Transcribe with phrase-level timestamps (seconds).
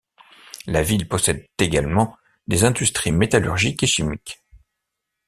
[0.65, 2.17] La ville possède également
[2.47, 4.43] des industries métallurgiques et chimiques.